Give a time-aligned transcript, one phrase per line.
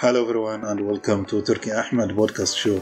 [0.00, 2.80] Hello, everyone, and welcome to Turki Ahmed podcast show.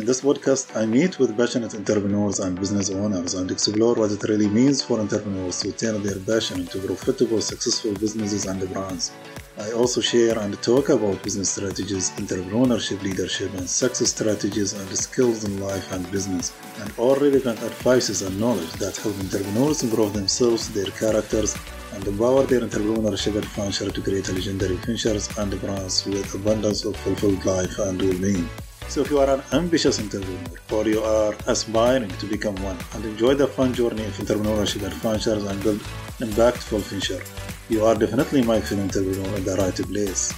[0.00, 4.22] In this podcast, I meet with passionate entrepreneurs and business owners and explore what it
[4.30, 9.12] really means for entrepreneurs to turn their passion into profitable, successful businesses and brands.
[9.58, 15.44] I also share and talk about business strategies, entrepreneurship, leadership, and success strategies and skills
[15.44, 20.72] in life and business, and all relevant advices and knowledge that help entrepreneurs improve themselves,
[20.72, 21.54] their characters,
[21.92, 27.44] and empower their entrepreneurship adventure to create legendary ventures and brands with abundance of fulfilled
[27.44, 28.48] life and well-being.
[28.90, 33.04] So if you are an ambitious entrepreneur or you are aspiring to become one and
[33.04, 35.78] enjoy the fun journey of entrepreneurship adventures and build
[36.18, 37.22] impactful venture,
[37.68, 40.32] you are definitely my fellow entrepreneur in the right place.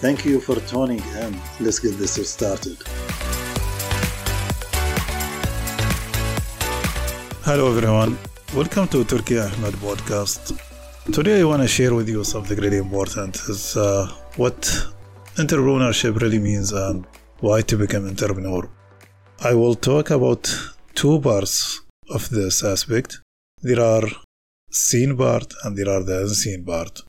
[0.00, 1.40] Thank you for tuning in.
[1.60, 2.78] Let's get this started.
[7.44, 8.18] Hello everyone.
[8.56, 10.58] Welcome to Turki Ahmed podcast.
[11.12, 14.58] Today I want to share with you something really important is uh, what
[15.36, 17.06] entrepreneurship really means and
[17.40, 18.68] why to become entrepreneur.
[19.40, 20.42] I will talk about
[20.94, 23.18] two parts of this aspect.
[23.62, 24.06] There are
[24.70, 27.02] seen part and there are the unseen part.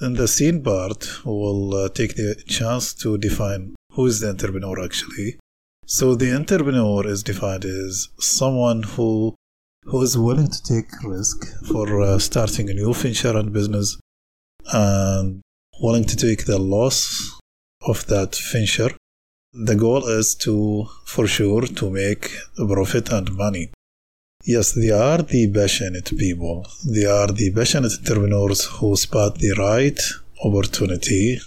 [0.00, 4.84] In the seen part, we'll uh, take the chance to define who is the entrepreneur
[4.84, 5.38] actually.
[5.86, 9.34] So the entrepreneur is defined as someone who
[9.84, 13.96] who is willing to take risk for uh, starting a new venture and business
[14.72, 15.40] and
[15.80, 17.38] willing to take the loss
[17.82, 18.90] of that venture
[19.56, 23.70] the goal is to, for sure, to make profit and money.
[24.44, 26.66] Yes, they are the passionate people.
[26.84, 29.98] They are the passionate entrepreneurs who spot the right
[30.44, 31.40] opportunity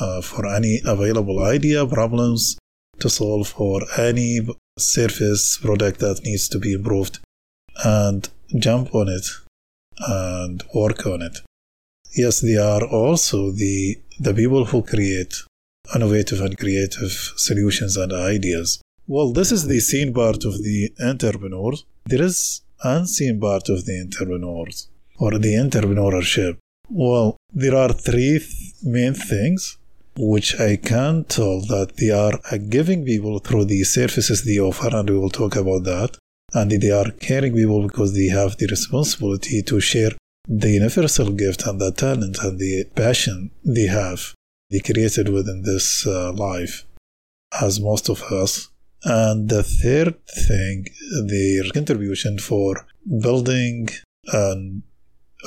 [0.00, 2.58] uh, for any available idea, problems
[2.98, 4.40] to solve for any
[4.78, 7.18] service product that needs to be improved
[7.84, 9.26] and jump on it
[10.08, 11.38] and work on it.
[12.16, 15.34] Yes, they are also the, the people who create
[15.94, 18.80] innovative and creative solutions and ideas.
[19.06, 21.72] Well, this is the seen part of the entrepreneur.
[22.06, 26.58] There is unseen part of the entrepreneurs or the entrepreneurship.
[26.88, 29.78] Well, there are three th- main things
[30.16, 35.08] which I can tell that they are giving people through the services they offer, and
[35.08, 36.16] we will talk about that.
[36.52, 40.12] And they are caring people because they have the responsibility to share
[40.48, 44.34] the universal gift and the talent and the passion they have
[44.70, 46.86] they created within this uh, life,
[47.60, 48.68] as most of us.
[49.02, 50.86] And the third thing,
[51.26, 52.86] their contribution for
[53.22, 53.88] building
[54.32, 54.82] um,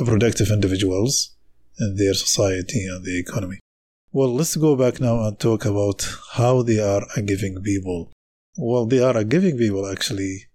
[0.06, 1.36] productive individuals
[1.80, 3.60] in their society and the economy.
[4.12, 8.12] Well, let's go back now and talk about how they are a giving people.
[8.58, 10.46] Well, they are a giving people actually,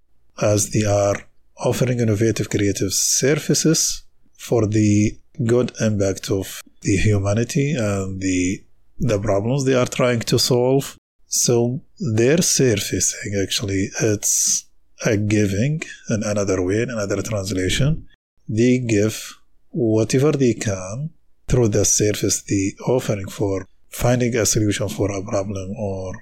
[0.40, 1.16] as they are
[1.56, 4.04] offering innovative creative services
[4.36, 8.62] for the good impact of the humanity and the
[8.98, 10.96] the problems they are trying to solve.
[11.26, 14.64] So their surfacing actually it's
[15.06, 18.08] a giving in another way, in another translation.
[18.48, 19.38] They give
[19.70, 21.10] whatever they can
[21.46, 26.12] through the service they offering for finding a solution for a problem or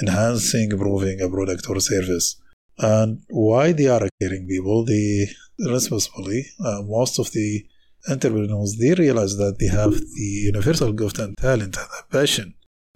[0.00, 2.36] enhancing, improving a product or service.
[2.78, 7.66] And why they are caring people, they responsibly, uh, most of the
[8.08, 12.54] entrepreneurs, they realize that they have the universal gift and talent and passion.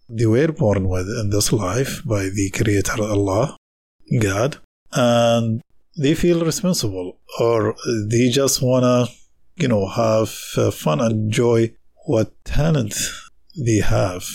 [0.09, 3.57] They were born with in this life by the Creator Allah,
[4.21, 4.57] God,
[4.93, 5.63] and
[5.97, 7.77] they feel responsible or
[8.09, 9.07] they just wanna,
[9.57, 11.73] you know, have fun and enjoy
[12.07, 12.95] what talent
[13.57, 14.27] they have,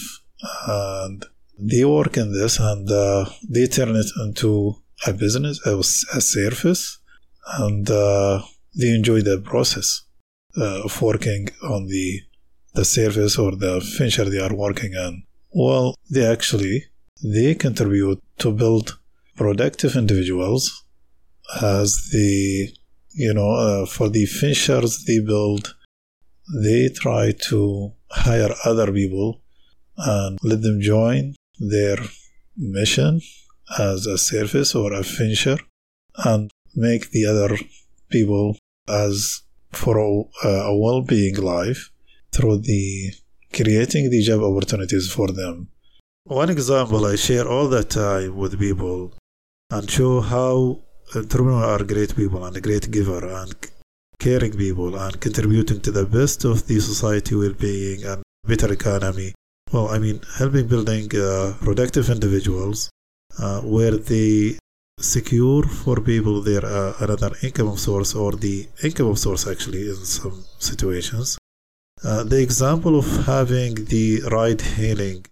[0.68, 1.25] and
[1.59, 4.75] they work in this and uh, they turn it into
[5.06, 7.00] a business, a, a service,
[7.57, 8.42] and uh,
[8.80, 10.05] they enjoy the process
[10.58, 12.22] uh, working on the
[12.74, 15.24] the service or the venture they are working on.
[15.54, 16.86] Well, they actually
[17.24, 18.98] they contribute to build
[19.38, 20.84] productive individuals
[21.62, 22.70] as the
[23.14, 25.75] you know uh, for the ventures they build
[26.63, 29.42] they try to hire other people
[29.98, 31.98] and let them join their
[32.58, 33.22] mission
[33.80, 35.58] as a service or a venture
[36.25, 37.58] and make the other
[38.10, 39.42] people as
[39.77, 41.92] for a, a well-being life
[42.31, 43.12] through the
[43.54, 45.68] creating the job opportunities for them.
[46.25, 49.13] One example I share all the time with people
[49.72, 50.81] and show how
[51.16, 53.54] entrepreneurs are great people and great giver and
[54.19, 59.33] caring people and contributing to the best of the society well-being and better economy.
[59.72, 62.89] Well, I mean, helping building uh, productive individuals
[63.39, 64.57] uh, where they
[65.00, 70.44] secure for people their uh, another income source or the income source actually in some
[70.59, 71.38] situations.
[72.03, 75.25] Uh, the example of having the ride hailing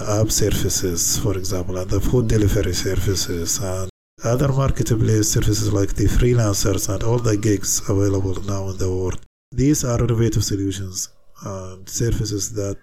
[0.00, 3.90] app services, for example, and the food delivery services, and
[4.24, 9.20] other marketplace services like the freelancers and all the gigs available now in the world.
[9.52, 11.08] These are innovative solutions
[11.44, 12.80] and services that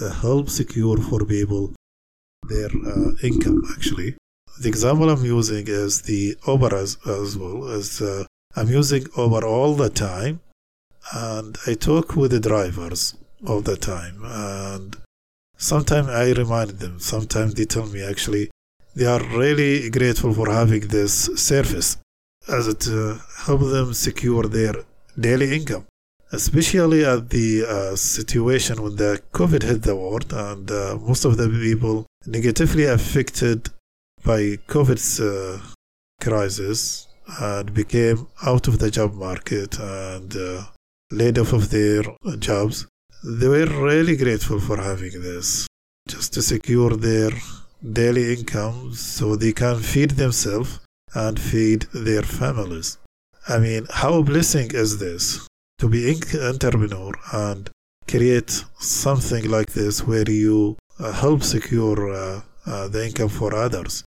[0.00, 1.72] uh, help secure for people
[2.48, 4.16] their uh, income actually.
[4.60, 8.24] The example I'm using is the Uber as, well as uh,
[8.54, 10.40] I'm using Uber all the time
[11.14, 13.14] and I talk with the drivers
[13.46, 14.98] all the time and
[15.56, 18.50] sometimes I remind them sometimes they tell me actually
[18.94, 21.96] they are really grateful for having this service
[22.46, 23.16] as it uh,
[23.46, 24.74] helps them secure their
[25.18, 25.86] daily income.
[26.32, 31.38] Especially at the uh, situation when the covid hit the world and uh, most of
[31.38, 33.70] the people negatively affected
[34.24, 35.58] by covid's uh,
[36.20, 37.08] crisis
[37.40, 40.64] and became out of the job market and uh,
[41.10, 42.02] laid off of their
[42.38, 42.86] jobs
[43.22, 45.66] they were really grateful for having this
[46.08, 47.30] just to secure their
[47.92, 50.80] daily income so they can feed themselves
[51.14, 52.98] and feed their families.
[53.48, 55.46] I mean, how a blessing is this
[55.78, 57.70] to be an entrepreneur and
[58.08, 64.04] create something like this where you uh, help secure uh, uh, the income for others.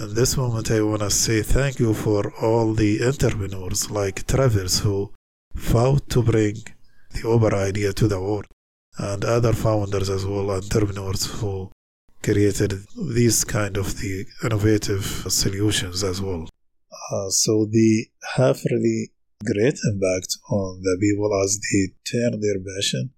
[0.00, 4.78] In this moment, I want to say thank you for all the entrepreneurs like Travis
[4.78, 5.12] who
[5.54, 6.54] fought to bring
[7.12, 8.46] the Uber idea to the world,
[8.96, 11.70] and other founders as well, entrepreneurs who
[12.22, 12.72] created
[13.14, 16.48] these kind of the innovative solutions as well.
[17.12, 18.06] Uh, so they
[18.36, 19.10] have really
[19.44, 23.10] great impact on the people as they turn their passion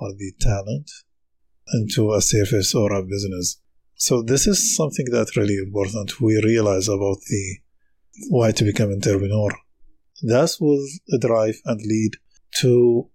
[0.00, 0.90] or the talent
[1.74, 3.61] into a service or a business.
[4.06, 6.20] So this is something that really important.
[6.20, 7.58] We realize about the
[8.30, 9.52] why to become entrepreneur.
[10.22, 10.84] That will
[11.20, 12.16] drive and lead
[12.62, 13.08] to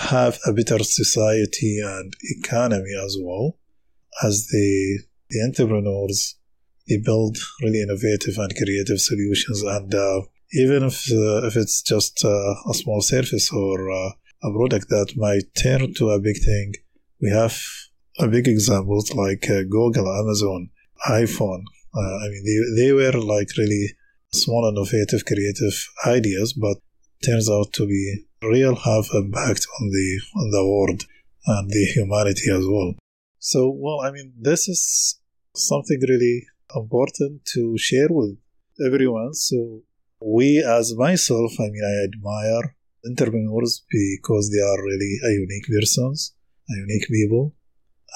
[0.00, 3.58] have a better society and economy as well
[4.24, 6.38] as the, the entrepreneurs,
[6.88, 9.62] they build really innovative and creative solutions.
[9.62, 10.22] And uh,
[10.54, 14.12] even if, uh, if it's just uh, a small service or uh,
[14.42, 16.72] a product that might turn to a big thing,
[17.20, 17.60] we have
[18.18, 20.70] a big examples like uh, Google, Amazon,
[21.08, 21.64] iPhone.
[21.94, 23.94] Uh, I mean, they, they were like really
[24.32, 26.78] small, innovative, creative ideas, but
[27.24, 31.04] turns out to be real have impact on the on the world
[31.46, 32.94] and the humanity as well.
[33.38, 35.20] So, well, I mean, this is
[35.54, 38.36] something really important to share with
[38.84, 39.34] everyone.
[39.34, 39.82] So,
[40.20, 46.34] we, as myself, I mean, I admire entrepreneurs because they are really a unique persons,
[46.70, 47.54] a unique people.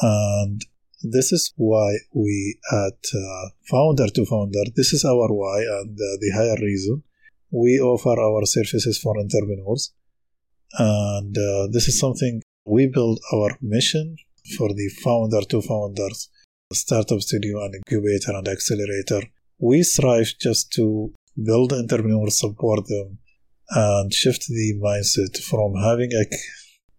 [0.03, 0.63] And
[1.03, 6.17] this is why we at uh, Founder to Founder, this is our why and uh,
[6.21, 7.03] the higher reason.
[7.51, 9.93] We offer our services for entrepreneurs.
[10.79, 14.17] And uh, this is something we build our mission
[14.57, 16.29] for the founder to founders,
[16.73, 19.23] startup studio and incubator and accelerator.
[19.59, 23.19] We strive just to build entrepreneurs, support them,
[23.71, 26.25] and shift the mindset from having a,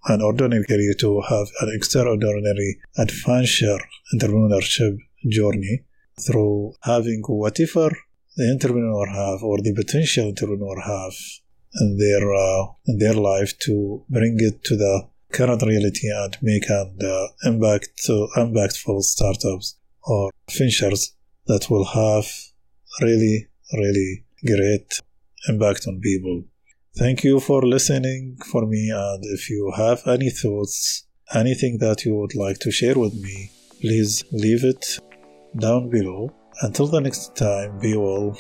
[0.06, 3.80] an ordinary career to have an extraordinary adventure
[4.14, 4.98] entrepreneurship
[5.30, 5.84] journey
[6.26, 7.90] through having whatever
[8.38, 11.14] the entrepreneur have or the potential entrepreneur have
[11.82, 16.70] in their uh, in their life to bring it to the current reality and make
[16.70, 21.14] an uh, impact to impactful startups or ventures
[21.48, 22.26] that will have
[23.02, 25.02] really, really great
[25.48, 26.44] impact on people.
[26.98, 32.16] Thank you for listening for me and if you have any thoughts, anything that you
[32.16, 34.98] would like to share with me, please leave it
[35.60, 36.34] down below.
[36.64, 38.36] Until the next time, be well